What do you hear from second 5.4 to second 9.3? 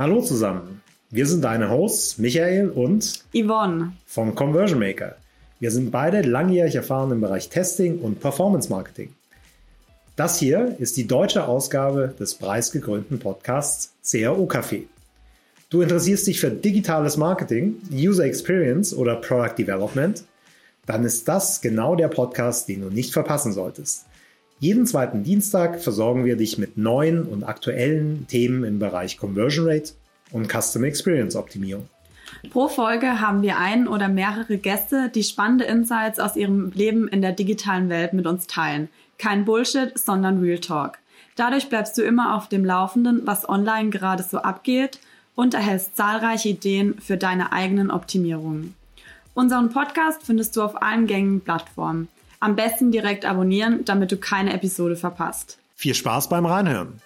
Wir sind beide langjährig erfahren im Bereich Testing und Performance Marketing.